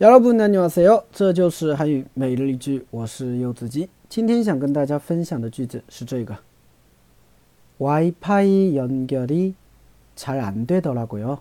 [0.00, 1.04] 여러분 안녕하세요.
[1.12, 6.36] 这就是韩语每日一句我是柚子鸡今天想跟大家分享的句子是这个
[7.78, 9.54] 와이파이 연결이
[10.14, 11.40] 잘 안 되더라고요.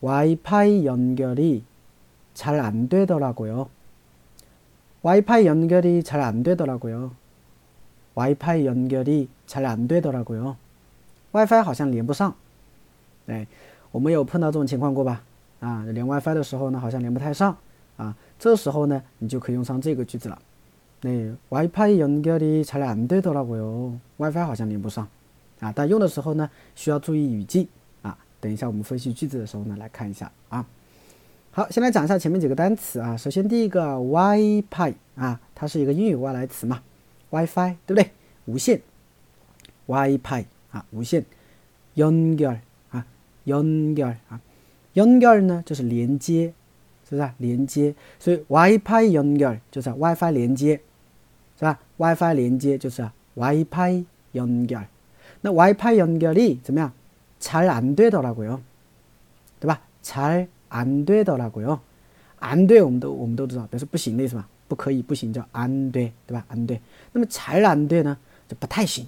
[0.00, 1.64] 와이파이 연결이
[2.34, 3.70] 잘 안 되더라고요.
[5.02, 7.12] 와이파이 연결이 잘 안 되더라고요.
[8.14, 10.56] 와이파이 연결이 잘 안 되더라고요.
[11.32, 12.34] WiFi 好像连不上。
[13.26, 13.46] 哎，
[13.92, 15.22] 我们有碰到这种情况过吧？
[15.60, 17.56] 啊，连 WiFi 的时候呢，好像连不太上
[17.96, 18.14] 啊。
[18.38, 20.38] 这时候呢，你就可以用上这个句子了。
[21.00, 21.10] 那
[21.50, 23.98] WiFi 연결이잘안되더라고 요。
[24.18, 25.08] WiFi 好像连不上
[25.60, 25.72] 啊。
[25.74, 27.66] 但用的时候呢，需要注意语境
[28.02, 28.16] 啊。
[28.40, 30.66] 等一下我们分析句子的时候呢，来看一下啊。
[31.50, 33.16] 好，先来讲一下前面几个单词啊。
[33.16, 36.82] 首先第一个 WiFi 啊，它是一个英语外来词嘛，
[37.30, 38.10] WiFi 对不对？
[38.44, 38.80] 无线
[39.86, 41.24] WiFi 啊，无线
[41.94, 42.58] 연결
[42.90, 43.06] 啊，
[43.46, 44.40] 연결啊。
[44.94, 46.52] 연결呢就是连接，
[47.08, 47.94] 是不是连接？
[48.18, 50.80] 所以 WiFi 연결就是 WiFi 连接，
[51.58, 51.78] 是吧？
[51.98, 54.86] WiFi 连接就是 WiFi 연결
[55.42, 56.92] 那 WiFi 연결이怎么样？
[57.38, 58.60] 잘안되더라고 요，
[59.60, 59.82] 对吧？
[60.02, 61.80] 잘안되더라고 요，
[62.40, 64.48] 안 돼， 我们都我们都知道，表示不行的意思吧？
[64.66, 66.44] 不可以，不行叫안 돼， 对吧？
[66.48, 66.80] 안 돼。
[67.12, 68.16] 那么잘안 돼呢？
[68.48, 69.06] 就不太行，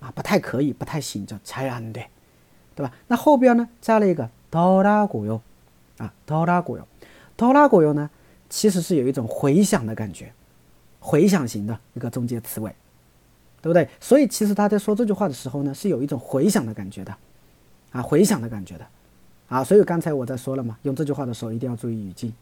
[0.00, 2.06] 啊，不太可以，不太行，叫잘안 돼，
[2.74, 2.92] 对吧？
[3.08, 4.28] 那后边呢，加了一个。
[4.49, 5.41] 哆拉古哟，
[5.97, 6.87] 啊，哆拉古哟，
[7.37, 8.09] 哆拉古哟呢，
[8.49, 10.33] 其实是有一种回响的感觉，
[10.99, 12.73] 回响型的一个中介词尾，
[13.61, 13.87] 对不对？
[13.99, 17.15] 所以其实他在说这句话的时候呢，是有一种回响的感觉的，
[17.91, 18.87] 啊，回响的感觉的，
[19.49, 22.33] 啊，所以刚才我在说了嘛，用这句话的时候一定要注意语境，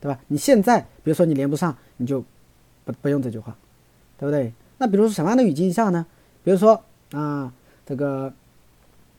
[0.00, 0.20] 对吧？
[0.28, 2.22] 你现在比如说你连不上，你就
[2.84, 3.56] 不不用这句话，
[4.18, 4.52] 对不对？
[4.78, 6.04] 那比如说什么样的语境下呢？
[6.44, 7.52] 比如说啊，
[7.86, 8.32] 这个。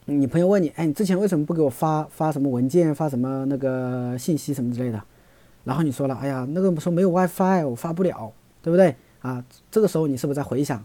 [0.06, 5.02] 你朋友问你，哎，你之前为什么不给我发发什么文件，发什么那个信息什么之类的？
[5.64, 8.96] 然后你说了，哎呀，那个说没有 WiFi，我发不了，对不对？
[9.20, 10.84] 啊，这个时候你是不是在回想？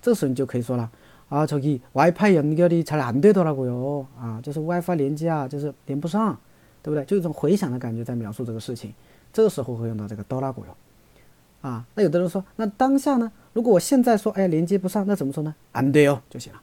[0.00, 0.88] 这时候你就可以说了，
[1.28, 6.38] 啊，저기 WiFi 연결이잘안되더라고 요， 啊，就是 WiFi 连接啊，就是连不上，
[6.80, 7.04] 对不对？
[7.06, 8.94] 就一种回响的感觉在描述这个事情。
[9.32, 13.32] 这个时候会用到这个哆啦고 요， 啊，那有的人说，那当下呢？
[13.52, 15.52] 如果我现在说，哎，连接不上，那怎么说呢？
[15.72, 16.60] 안돼요就行了。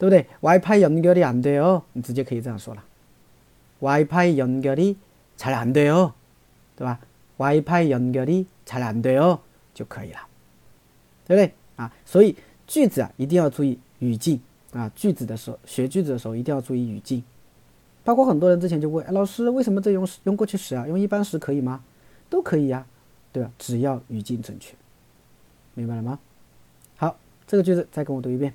[0.00, 0.26] 对不对？
[0.40, 2.84] WiFi 연결이안돼 요， 你直接可以这样说了。
[3.80, 6.12] WiFi 연결이잘안돼 요，
[6.76, 7.00] 对吧？
[7.38, 9.40] WiFi 연결이잘안돼 요，
[9.74, 10.20] 就可以了，
[11.26, 11.52] 对不对？
[11.76, 14.40] 啊，所以句子啊一定要注意语境
[14.72, 17.22] 啊，句子的时候学句子的时候一定要注意语境。
[18.04, 20.86] 包括很多人之前就问，哎，老师为什么这用用过去时啊？
[20.86, 21.82] 用一般时可以吗？
[22.30, 22.86] 都可以呀，
[23.32, 23.50] 对吧？
[23.58, 24.74] 只要语境准确，
[25.74, 26.18] 明白了吗？
[26.96, 28.54] 好，这个句子再跟我读一遍。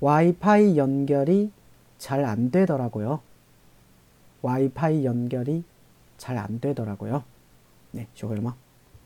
[0.00, 1.50] 와이파이 연결이
[1.98, 3.20] 잘 안 되더라고요.
[4.42, 5.64] 와이파이 연결이
[6.16, 7.24] 잘 안 되더라고요.
[7.92, 8.54] 네, 쇼글마.